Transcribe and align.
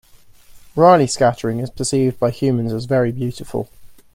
Raleigh 0.75 1.05
scattering 1.05 1.59
is 1.59 1.69
perceived 1.69 2.19
by 2.19 2.31
humans 2.31 2.73
as 2.73 2.85
very 2.85 3.11
beautiful. 3.11 3.69